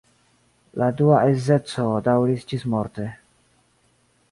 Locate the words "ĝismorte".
2.53-3.09